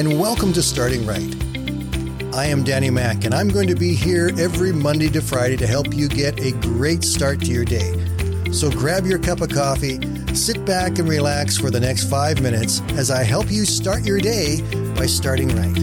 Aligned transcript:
and 0.00 0.18
welcome 0.18 0.50
to 0.50 0.62
Starting 0.62 1.04
Right. 1.04 1.34
I 2.34 2.46
am 2.46 2.64
Danny 2.64 2.88
Mack, 2.88 3.26
and 3.26 3.34
I'm 3.34 3.48
going 3.48 3.68
to 3.68 3.74
be 3.74 3.92
here 3.94 4.30
every 4.38 4.72
Monday 4.72 5.10
to 5.10 5.20
Friday 5.20 5.58
to 5.58 5.66
help 5.66 5.92
you 5.92 6.08
get 6.08 6.40
a 6.40 6.52
great 6.52 7.04
start 7.04 7.40
to 7.40 7.52
your 7.52 7.66
day. 7.66 7.92
So 8.50 8.70
grab 8.70 9.04
your 9.04 9.18
cup 9.18 9.42
of 9.42 9.50
coffee, 9.50 10.00
sit 10.34 10.64
back 10.64 10.98
and 10.98 11.06
relax 11.06 11.58
for 11.58 11.70
the 11.70 11.80
next 11.80 12.08
five 12.08 12.40
minutes 12.40 12.80
as 12.92 13.10
I 13.10 13.24
help 13.24 13.50
you 13.50 13.66
start 13.66 14.02
your 14.06 14.20
day 14.20 14.62
by 14.94 15.04
starting 15.04 15.48
right. 15.48 15.74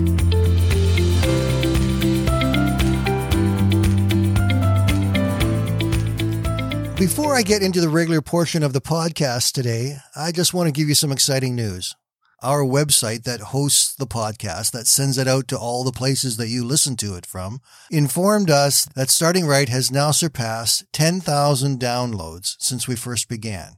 Before 6.98 7.36
I 7.36 7.44
get 7.44 7.62
into 7.62 7.82
the 7.82 7.90
regular 7.90 8.24
portion 8.24 8.64
of 8.64 8.74
the 8.74 8.82
podcast 8.82 9.52
today, 9.52 9.98
I 10.16 10.32
just 10.32 10.56
want 10.56 10.70
to 10.70 10.72
give 10.72 10.90
you 10.90 10.96
some 10.96 11.12
exciting 11.12 11.56
news. 11.56 11.96
Our 12.44 12.62
website 12.64 13.24
that 13.24 13.40
hosts 13.40 13.96
the 13.96 14.06
podcast, 14.06 14.72
that 14.72 14.86
sends 14.86 15.18
it 15.18 15.28
out 15.28 15.48
to 15.48 15.58
all 15.58 15.84
the 15.84 15.92
places 15.92 16.38
that 16.38 16.50
you 16.50 16.64
listen 16.64 16.96
to 16.98 17.16
it 17.16 17.26
from, 17.26 17.62
informed 17.90 18.52
us 18.52 18.86
that 18.94 19.10
Starting 19.10 19.48
Right 19.48 19.70
has 19.70 19.92
now 19.92 20.12
surpassed 20.12 20.86
10,000 20.94 21.80
downloads 21.80 22.56
since 22.60 22.88
we 22.88 22.96
first 22.96 23.28
began. 23.28 23.78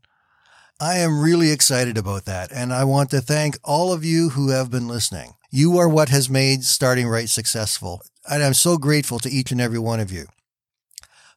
I 0.77 0.98
am 0.98 1.22
really 1.22 1.52
excited 1.52 1.98
about 1.98 2.26
that, 2.26 2.52
and 2.52 2.73
I 2.73 2.84
want 2.84 3.12
to 3.12 3.22
thank 3.22 3.58
all 3.64 3.94
of 3.94 4.03
you 4.03 4.31
who 4.31 4.50
have 4.50 4.70
been 4.70 4.89
listening. 4.89 5.36
You 5.50 5.78
are 5.78 5.88
what 5.88 6.09
has 6.09 6.30
made 6.30 6.66
Starting 6.66 7.08
Right 7.08 7.30
successful, 7.30 8.02
and 8.30 8.44
I'm 8.44 8.53
so 8.53 8.78
grateful 8.78 9.20
to 9.20 9.30
each 9.30 9.53
and 9.53 9.62
every 9.62 9.80
one 9.80 10.02
of 10.02 10.12
you. 10.12 10.26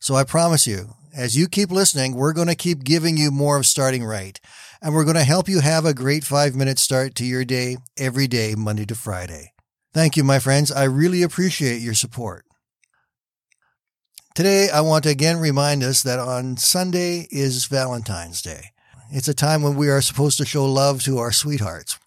So 0.00 0.16
I 0.16 0.24
promise 0.24 0.66
you, 0.66 0.96
as 1.14 1.36
you 1.36 1.48
keep 1.48 1.70
listening, 1.70 2.14
we're 2.14 2.32
going 2.32 2.48
to 2.48 2.54
keep 2.54 2.84
giving 2.84 3.16
you 3.16 3.30
more 3.30 3.56
of 3.58 3.66
starting 3.66 4.04
right. 4.04 4.40
And 4.80 4.94
we're 4.94 5.04
going 5.04 5.16
to 5.16 5.24
help 5.24 5.48
you 5.48 5.60
have 5.60 5.84
a 5.84 5.94
great 5.94 6.24
five 6.24 6.54
minute 6.54 6.78
start 6.78 7.14
to 7.16 7.24
your 7.24 7.44
day 7.44 7.76
every 7.98 8.26
day, 8.26 8.54
Monday 8.56 8.86
to 8.86 8.94
Friday. 8.94 9.52
Thank 9.92 10.16
you, 10.16 10.24
my 10.24 10.38
friends. 10.38 10.72
I 10.72 10.84
really 10.84 11.22
appreciate 11.22 11.82
your 11.82 11.94
support. 11.94 12.46
Today, 14.34 14.70
I 14.70 14.80
want 14.80 15.04
to 15.04 15.10
again 15.10 15.38
remind 15.38 15.82
us 15.82 16.02
that 16.02 16.18
on 16.18 16.56
Sunday 16.56 17.28
is 17.30 17.66
Valentine's 17.66 18.40
Day. 18.40 18.70
It's 19.10 19.28
a 19.28 19.34
time 19.34 19.62
when 19.62 19.76
we 19.76 19.90
are 19.90 20.00
supposed 20.00 20.38
to 20.38 20.46
show 20.46 20.64
love 20.64 21.02
to 21.02 21.18
our 21.18 21.32
sweethearts. 21.32 21.98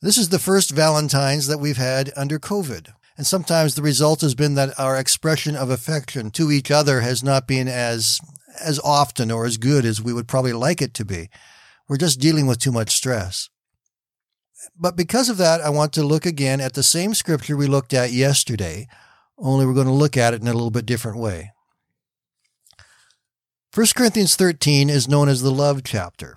This 0.00 0.16
is 0.16 0.28
the 0.28 0.38
first 0.38 0.70
Valentine's 0.70 1.48
that 1.48 1.58
we've 1.58 1.76
had 1.76 2.12
under 2.16 2.38
COVID. 2.38 2.92
And 3.18 3.26
sometimes 3.26 3.74
the 3.74 3.82
result 3.82 4.20
has 4.20 4.36
been 4.36 4.54
that 4.54 4.78
our 4.78 4.96
expression 4.96 5.56
of 5.56 5.70
affection 5.70 6.30
to 6.30 6.52
each 6.52 6.70
other 6.70 7.00
has 7.00 7.24
not 7.24 7.48
been 7.48 7.66
as, 7.66 8.20
as 8.64 8.78
often 8.78 9.32
or 9.32 9.44
as 9.44 9.56
good 9.56 9.84
as 9.84 10.00
we 10.00 10.12
would 10.12 10.28
probably 10.28 10.52
like 10.52 10.80
it 10.80 10.94
to 10.94 11.04
be. 11.04 11.28
We're 11.88 11.96
just 11.96 12.20
dealing 12.20 12.46
with 12.46 12.60
too 12.60 12.70
much 12.70 12.90
stress. 12.90 13.50
But 14.78 14.96
because 14.96 15.28
of 15.28 15.36
that, 15.38 15.60
I 15.60 15.68
want 15.68 15.92
to 15.94 16.04
look 16.04 16.26
again 16.26 16.60
at 16.60 16.74
the 16.74 16.84
same 16.84 17.12
scripture 17.12 17.56
we 17.56 17.66
looked 17.66 17.92
at 17.92 18.12
yesterday, 18.12 18.86
only 19.36 19.66
we're 19.66 19.74
going 19.74 19.86
to 19.88 19.92
look 19.92 20.16
at 20.16 20.32
it 20.32 20.40
in 20.40 20.46
a 20.46 20.52
little 20.52 20.70
bit 20.70 20.86
different 20.86 21.18
way. 21.18 21.50
1 23.74 23.86
Corinthians 23.96 24.36
13 24.36 24.88
is 24.88 25.08
known 25.08 25.28
as 25.28 25.42
the 25.42 25.50
love 25.50 25.82
chapter. 25.82 26.36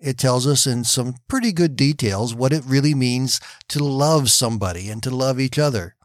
It 0.00 0.16
tells 0.16 0.46
us 0.46 0.64
in 0.64 0.84
some 0.84 1.16
pretty 1.26 1.52
good 1.52 1.74
details 1.74 2.34
what 2.34 2.52
it 2.52 2.62
really 2.64 2.94
means 2.94 3.40
to 3.68 3.82
love 3.82 4.30
somebody 4.30 4.88
and 4.88 5.02
to 5.02 5.10
love 5.10 5.40
each 5.40 5.58
other. 5.58 5.96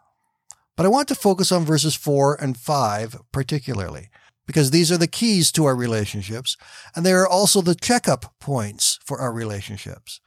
But 0.78 0.86
I 0.86 0.90
want 0.90 1.08
to 1.08 1.16
focus 1.16 1.52
on 1.52 1.64
verses 1.64 1.96
4 1.96 2.36
and 2.42 2.58
5 2.58 3.18
particularly, 3.32 4.10
because 4.46 4.72
these 4.72 4.92
are 4.92 4.98
the 4.98 5.08
keys 5.08 5.52
to 5.54 5.66
our 5.66 5.76
relationships, 5.76 6.58
and 6.96 7.06
they 7.06 7.14
are 7.14 7.28
also 7.28 7.62
the 7.62 7.76
checkup 7.76 8.34
points 8.40 9.00
for 9.06 9.20
our 9.20 9.32
relationships. 9.32 10.20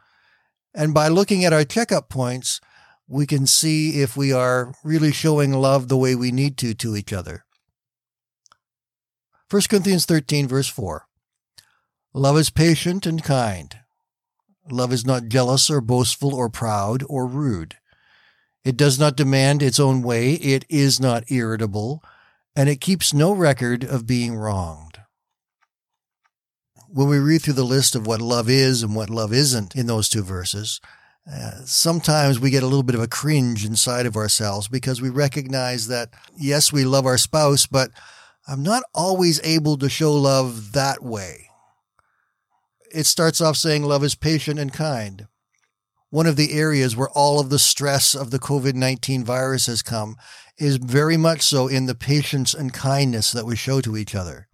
And 0.74 0.94
by 0.94 1.08
looking 1.08 1.44
at 1.44 1.52
our 1.52 1.64
checkup 1.64 2.08
points, 2.08 2.60
we 3.06 3.26
can 3.26 3.46
see 3.46 4.00
if 4.00 4.16
we 4.16 4.32
are 4.32 4.74
really 4.84 5.12
showing 5.12 5.52
love 5.52 5.88
the 5.88 5.96
way 5.96 6.14
we 6.14 6.30
need 6.30 6.56
to 6.58 6.74
to 6.74 6.96
each 6.96 7.12
other. 7.12 7.44
1 9.50 9.62
Corinthians 9.70 10.04
13, 10.04 10.46
verse 10.46 10.68
4. 10.68 11.06
Love 12.12 12.36
is 12.36 12.50
patient 12.50 13.06
and 13.06 13.22
kind. 13.22 13.76
Love 14.70 14.92
is 14.92 15.06
not 15.06 15.28
jealous 15.28 15.70
or 15.70 15.80
boastful 15.80 16.34
or 16.34 16.50
proud 16.50 17.02
or 17.08 17.26
rude. 17.26 17.76
It 18.68 18.76
does 18.76 18.98
not 18.98 19.16
demand 19.16 19.62
its 19.62 19.80
own 19.80 20.02
way. 20.02 20.34
It 20.34 20.66
is 20.68 21.00
not 21.00 21.30
irritable, 21.30 22.04
and 22.54 22.68
it 22.68 22.82
keeps 22.82 23.14
no 23.14 23.32
record 23.32 23.82
of 23.82 24.06
being 24.06 24.36
wronged. 24.36 24.98
When 26.86 27.08
we 27.08 27.16
read 27.16 27.40
through 27.40 27.54
the 27.54 27.64
list 27.64 27.94
of 27.94 28.06
what 28.06 28.20
love 28.20 28.50
is 28.50 28.82
and 28.82 28.94
what 28.94 29.08
love 29.08 29.32
isn't 29.32 29.74
in 29.74 29.86
those 29.86 30.10
two 30.10 30.22
verses, 30.22 30.82
uh, 31.26 31.62
sometimes 31.64 32.38
we 32.38 32.50
get 32.50 32.62
a 32.62 32.66
little 32.66 32.82
bit 32.82 32.94
of 32.94 33.00
a 33.00 33.08
cringe 33.08 33.64
inside 33.64 34.04
of 34.04 34.16
ourselves 34.16 34.68
because 34.68 35.00
we 35.00 35.08
recognize 35.08 35.88
that, 35.88 36.10
yes, 36.36 36.70
we 36.70 36.84
love 36.84 37.06
our 37.06 37.16
spouse, 37.16 37.64
but 37.64 37.88
I'm 38.46 38.62
not 38.62 38.82
always 38.94 39.40
able 39.44 39.78
to 39.78 39.88
show 39.88 40.12
love 40.12 40.72
that 40.72 41.02
way. 41.02 41.48
It 42.92 43.06
starts 43.06 43.40
off 43.40 43.56
saying 43.56 43.84
love 43.84 44.04
is 44.04 44.14
patient 44.14 44.58
and 44.58 44.70
kind 44.70 45.26
one 46.10 46.26
of 46.26 46.36
the 46.36 46.52
areas 46.52 46.96
where 46.96 47.10
all 47.10 47.38
of 47.38 47.50
the 47.50 47.58
stress 47.58 48.14
of 48.14 48.30
the 48.30 48.38
COVID 48.38 48.74
19 48.74 49.24
virus 49.24 49.66
has 49.66 49.82
come 49.82 50.16
is 50.56 50.76
very 50.76 51.16
much 51.16 51.42
so 51.42 51.68
in 51.68 51.86
the 51.86 51.94
patience 51.94 52.54
and 52.54 52.72
kindness 52.72 53.32
that 53.32 53.46
we 53.46 53.56
show 53.56 53.80
to 53.80 53.96
each 53.96 54.14
other. 54.14 54.48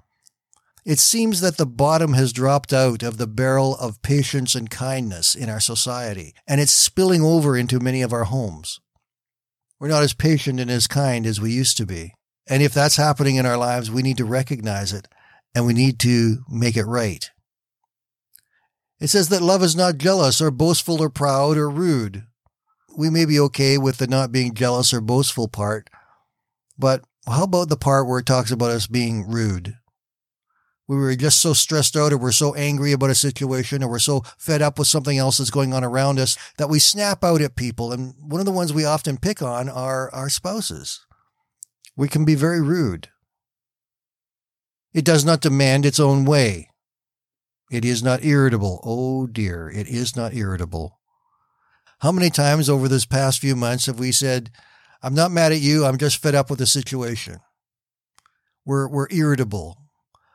It 0.85 0.99
seems 0.99 1.41
that 1.41 1.57
the 1.57 1.65
bottom 1.65 2.13
has 2.13 2.33
dropped 2.33 2.73
out 2.73 3.03
of 3.03 3.17
the 3.17 3.27
barrel 3.27 3.75
of 3.77 4.03
patience 4.03 4.55
and 4.55 4.69
kindness 4.69 5.35
in 5.35 5.49
our 5.49 5.61
society, 5.61 6.35
and 6.47 6.61
it's 6.61 6.75
spilling 6.75 7.23
over 7.23 7.57
into 7.57 7.81
many 7.81 8.03
of 8.03 8.13
our 8.13 8.25
homes. 8.25 8.81
We're 9.81 9.89
not 9.89 10.03
as 10.03 10.13
patient 10.13 10.61
and 10.61 10.71
as 10.71 10.87
kind 10.87 11.27
as 11.27 11.41
we 11.41 11.53
used 11.53 11.79
to 11.79 11.87
be. 11.87 12.13
And 12.47 12.63
if 12.63 12.75
that's 12.75 12.97
happening 12.97 13.37
in 13.37 13.47
our 13.47 13.57
lives, 13.57 13.91
we 13.91 14.03
need 14.03 14.19
to 14.19 14.25
recognize 14.27 14.93
it 14.93 15.09
and 15.55 15.67
we 15.67 15.73
need 15.73 15.99
to 16.01 16.39
make 16.51 16.77
it 16.77 16.85
right. 16.85 17.31
It 19.01 19.09
says 19.09 19.29
that 19.29 19.43
love 19.43 19.63
is 19.63 19.77
not 19.77 19.99
jealous 19.99 20.41
or 20.41 20.51
boastful 20.51 21.03
or 21.03 21.11
proud 21.11 21.57
or 21.57 21.69
rude. 21.69 22.25
We 22.97 23.11
may 23.11 23.25
be 23.25 23.41
okay 23.41 23.77
with 23.77 23.99
the 23.99 24.07
not 24.07 24.33
being 24.33 24.55
jealous 24.55 24.95
or 24.95 25.01
boastful 25.01 25.49
part, 25.49 25.91
but 26.79 27.03
how 27.27 27.45
about 27.45 27.69
the 27.69 27.77
part 27.77 28.07
where 28.07 28.21
it 28.21 28.27
talks 28.27 28.51
about 28.51 28.71
us 28.71 28.87
being 28.87 29.29
rude? 29.29 29.77
We 30.87 30.97
were 30.97 31.15
just 31.17 31.41
so 31.41 31.55
stressed 31.55 31.97
out 31.97 32.13
or 32.13 32.19
we're 32.19 32.33
so 32.33 32.55
angry 32.55 32.93
about 32.93 33.11
a 33.11 33.15
situation 33.15 33.83
or 33.83 33.89
we're 33.89 33.99
so 33.99 34.23
fed 34.37 34.61
up 34.61 34.79
with 34.79 34.87
something 34.87 35.17
else 35.17 35.39
that's 35.39 35.51
going 35.51 35.73
on 35.73 35.83
around 35.83 36.19
us 36.19 36.37
that 36.59 36.69
we 36.69 36.79
snap 36.79 37.25
out 37.25 37.41
at 37.41 37.57
people. 37.57 37.91
And 37.91 38.15
one 38.19 38.41
of 38.41 38.45
the 38.45 38.53
ones 38.53 38.73
we 38.73 38.85
often 38.85 39.17
pick 39.17 39.41
on 39.41 39.71
are 39.71 40.13
our 40.13 40.29
spouses. 40.29 41.07
We 41.97 42.09
can 42.09 42.27
be 42.27 42.35
very 42.35 42.61
rude. 42.61 43.09
It 44.93 45.07
does 45.07 45.25
not 45.25 45.41
demand 45.41 45.87
its 45.87 45.99
own 45.99 46.27
way. 46.27 46.69
It 47.71 47.85
is 47.85 48.03
not 48.03 48.25
irritable. 48.25 48.81
Oh 48.85 49.27
dear, 49.27 49.71
it 49.71 49.89
is 49.89 50.17
not 50.17 50.35
irritable. 50.35 50.99
How 52.01 52.13
many 52.13 52.31
times 52.31 52.69
over 52.69 52.89
this 52.89 53.07
past 53.07 53.41
few 53.41 53.57
months 53.57 53.87
have 53.87 53.99
we 53.99 54.13
said, 54.13 54.51
I'm 55.03 55.15
not 55.15 55.31
mad 55.31 55.53
at 55.53 55.61
you, 55.61 55.85
I'm 55.85 55.99
just 55.99 56.23
fed 56.23 56.35
up 56.35 56.51
with 56.51 56.59
the 56.59 56.67
situation? 56.67 57.39
We're, 58.67 58.89
we're 58.89 59.09
irritable. 59.11 59.79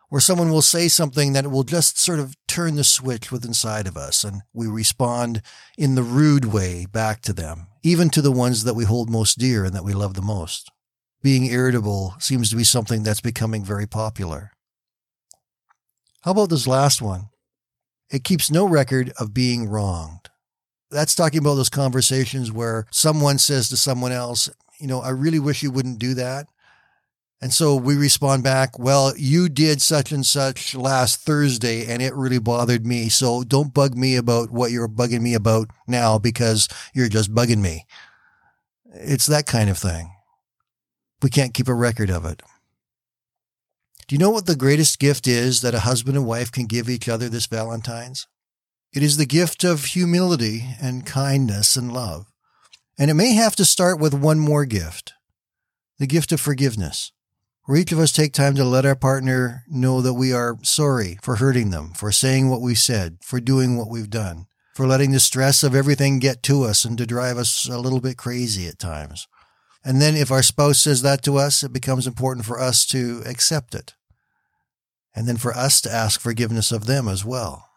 Where 0.10 0.22
someone 0.22 0.50
will 0.50 0.64
say 0.64 0.88
something 0.88 1.34
that 1.34 1.52
will 1.52 1.64
just 1.64 2.00
sort 2.00 2.20
of 2.20 2.36
turn 2.48 2.76
the 2.76 2.84
switch 2.84 3.32
within 3.32 3.52
inside 3.52 3.86
of 3.86 3.96
us, 3.96 4.24
and 4.24 4.42
we 4.54 4.66
respond 4.66 5.44
in 5.78 5.94
the 5.94 6.02
rude 6.02 6.46
way 6.46 6.88
back 6.92 7.22
to 7.22 7.34
them, 7.34 7.68
even 7.84 8.10
to 8.10 8.22
the 8.24 8.32
ones 8.32 8.64
that 8.64 8.74
we 8.74 8.86
hold 8.86 9.12
most 9.12 9.38
dear 9.38 9.64
and 9.64 9.76
that 9.76 9.84
we 9.84 9.94
love 9.94 10.16
the 10.16 10.24
most. 10.24 10.72
Being 11.22 11.46
irritable 11.46 12.16
seems 12.18 12.50
to 12.50 12.56
be 12.56 12.64
something 12.64 13.04
that's 13.04 13.22
becoming 13.22 13.64
very 13.64 13.86
popular. 13.86 14.52
How 16.22 16.32
about 16.32 16.50
this 16.50 16.68
last 16.68 17.02
one? 17.02 17.30
It 18.12 18.24
keeps 18.24 18.52
no 18.52 18.68
record 18.68 19.14
of 19.20 19.34
being 19.34 19.70
wronged. 19.70 20.30
That's 20.92 21.16
talking 21.16 21.40
about 21.40 21.56
those 21.56 21.70
conversations 21.70 22.52
where 22.52 22.88
someone 22.92 23.38
says 23.38 23.70
to 23.70 23.78
someone 23.78 24.12
else, 24.12 24.50
you 24.80 24.88
know, 24.88 25.02
I 25.02 25.10
really 25.10 25.40
wish 25.40 25.64
you 25.64 25.72
wouldn't 25.72 26.00
do 26.00 26.14
that. 26.16 26.48
And 27.42 27.54
so 27.54 27.76
we 27.76 27.96
respond 27.96 28.44
back, 28.44 28.78
well, 28.78 29.14
you 29.16 29.48
did 29.48 29.82
such 29.82 30.12
and 30.12 30.26
such 30.26 30.76
last 30.76 31.22
Thursday 31.22 31.86
and 31.86 32.02
it 32.02 32.14
really 32.14 32.40
bothered 32.40 32.86
me. 32.86 33.08
So 33.08 33.44
don't 33.44 33.74
bug 33.74 33.96
me 33.96 34.18
about 34.18 34.52
what 34.52 34.72
you're 34.72 34.90
bugging 34.90 35.22
me 35.22 35.36
about 35.36 35.70
now 35.88 36.20
because 36.20 36.68
you're 36.94 37.08
just 37.08 37.34
bugging 37.34 37.62
me. 37.62 37.86
It's 38.94 39.28
that 39.28 39.46
kind 39.46 39.70
of 39.70 39.78
thing. 39.78 40.12
We 41.22 41.30
can't 41.30 41.54
keep 41.54 41.70
a 41.70 41.74
record 41.74 42.10
of 42.10 42.26
it. 42.26 42.42
Do 44.10 44.16
you 44.16 44.20
know 44.20 44.32
what 44.32 44.48
the 44.48 44.56
greatest 44.56 44.98
gift 44.98 45.28
is 45.28 45.62
that 45.62 45.76
a 45.76 45.82
husband 45.82 46.18
and 46.18 46.26
wife 46.26 46.52
can 46.52 46.66
give 46.66 46.90
each 46.90 47.08
other 47.08 47.30
this 47.30 47.46
Valentine's? 47.46 48.26
It 48.92 49.04
is 49.04 49.18
the 49.18 49.28
gift 49.28 49.64
of 49.64 49.86
humility 49.86 50.64
and 50.82 51.06
kindness 51.06 51.76
and 51.76 51.94
love. 51.94 52.26
And 52.98 53.12
it 53.12 53.14
may 53.14 53.34
have 53.34 53.56
to 53.58 53.64
start 53.64 54.00
with 54.00 54.16
one 54.16 54.40
more 54.40 54.66
gift 54.66 55.14
the 56.00 56.08
gift 56.08 56.32
of 56.32 56.42
forgiveness, 56.42 57.12
where 57.66 57.78
each 57.78 57.92
of 57.92 58.00
us 58.00 58.12
take 58.12 58.34
time 58.34 58.56
to 58.56 58.66
let 58.66 58.84
our 58.84 58.96
partner 58.96 59.62
know 59.70 60.02
that 60.02 60.16
we 60.16 60.34
are 60.34 60.58
sorry 60.64 61.20
for 61.22 61.36
hurting 61.36 61.70
them, 61.70 61.92
for 61.94 62.12
saying 62.12 62.50
what 62.50 62.62
we 62.62 62.74
said, 62.74 63.20
for 63.22 63.40
doing 63.40 63.78
what 63.78 63.92
we've 63.92 64.10
done, 64.10 64.48
for 64.74 64.88
letting 64.88 65.12
the 65.12 65.20
stress 65.20 65.62
of 65.62 65.76
everything 65.76 66.18
get 66.18 66.42
to 66.42 66.64
us 66.64 66.84
and 66.84 66.98
to 66.98 67.06
drive 67.06 67.38
us 67.38 67.70
a 67.70 67.78
little 67.78 68.02
bit 68.02 68.18
crazy 68.18 68.66
at 68.66 68.80
times. 68.80 69.28
And 69.86 70.02
then 70.02 70.16
if 70.16 70.32
our 70.32 70.42
spouse 70.42 70.80
says 70.80 71.04
that 71.04 71.22
to 71.26 71.38
us, 71.38 71.62
it 71.62 71.72
becomes 71.72 72.08
important 72.08 72.48
for 72.48 72.60
us 72.60 72.88
to 72.88 73.22
accept 73.28 73.76
it. 73.76 73.94
And 75.20 75.28
then 75.28 75.36
for 75.36 75.54
us 75.54 75.82
to 75.82 75.92
ask 75.92 76.22
forgiveness 76.22 76.72
of 76.72 76.86
them 76.86 77.10
as 77.10 77.26
well. 77.26 77.68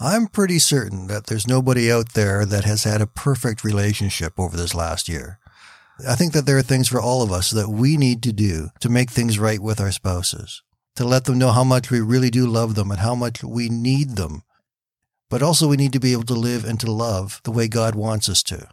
I'm 0.00 0.28
pretty 0.28 0.58
certain 0.58 1.08
that 1.08 1.26
there's 1.26 1.46
nobody 1.46 1.92
out 1.92 2.14
there 2.14 2.46
that 2.46 2.64
has 2.64 2.84
had 2.84 3.02
a 3.02 3.06
perfect 3.06 3.62
relationship 3.62 4.40
over 4.40 4.56
this 4.56 4.74
last 4.74 5.06
year. 5.06 5.38
I 6.08 6.14
think 6.14 6.32
that 6.32 6.46
there 6.46 6.56
are 6.56 6.62
things 6.62 6.88
for 6.88 6.98
all 6.98 7.22
of 7.22 7.30
us 7.30 7.50
that 7.50 7.68
we 7.68 7.98
need 7.98 8.22
to 8.22 8.32
do 8.32 8.70
to 8.80 8.88
make 8.88 9.10
things 9.10 9.38
right 9.38 9.60
with 9.60 9.78
our 9.78 9.92
spouses, 9.92 10.62
to 10.94 11.04
let 11.04 11.26
them 11.26 11.36
know 11.36 11.50
how 11.50 11.64
much 11.64 11.90
we 11.90 12.00
really 12.00 12.30
do 12.30 12.46
love 12.46 12.76
them 12.76 12.90
and 12.90 13.00
how 13.00 13.14
much 13.14 13.44
we 13.44 13.68
need 13.68 14.16
them. 14.16 14.42
But 15.28 15.42
also 15.42 15.68
we 15.68 15.76
need 15.76 15.92
to 15.92 16.00
be 16.00 16.12
able 16.12 16.24
to 16.24 16.32
live 16.32 16.64
and 16.64 16.80
to 16.80 16.90
love 16.90 17.42
the 17.44 17.52
way 17.52 17.68
God 17.68 17.94
wants 17.94 18.26
us 18.30 18.42
to. 18.44 18.70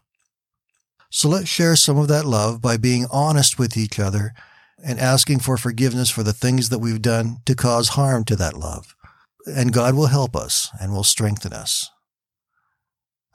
So 1.09 1.27
let's 1.27 1.49
share 1.49 1.75
some 1.75 1.97
of 1.97 2.07
that 2.07 2.23
love 2.23 2.61
by 2.61 2.77
being 2.77 3.05
honest 3.11 3.59
with 3.59 3.75
each 3.75 3.99
other 3.99 4.33
and 4.81 4.99
asking 4.99 5.39
for 5.39 5.57
forgiveness 5.57 6.09
for 6.09 6.23
the 6.23 6.33
things 6.33 6.69
that 6.69 6.79
we've 6.79 7.01
done 7.01 7.37
to 7.45 7.55
cause 7.55 7.89
harm 7.89 8.23
to 8.25 8.35
that 8.35 8.57
love. 8.57 8.95
And 9.45 9.73
God 9.73 9.95
will 9.95 10.07
help 10.07 10.35
us 10.35 10.69
and 10.79 10.93
will 10.93 11.03
strengthen 11.03 11.51
us. 11.51 11.89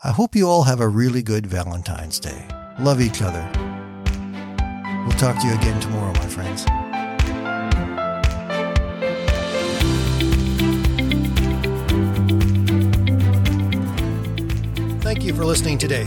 I 0.03 0.13
hope 0.13 0.37
you 0.37 0.49
all 0.49 0.63
have 0.63 0.81
a 0.81 0.89
really 0.89 1.23
good 1.23 1.47
Valentine's 1.47 2.21
Day. 2.21 2.47
Love 2.79 3.01
each 3.01 3.21
other. 3.21 3.51
We'll 5.05 5.19
talk 5.19 5.41
to 5.41 5.47
you 5.47 5.55
again 5.55 5.81
tomorrow, 5.81 6.13
my 6.15 6.27
friends. 6.27 6.65
Thank 15.03 15.25
you 15.25 15.35
for 15.35 15.45
listening 15.45 15.79
today. 15.79 16.07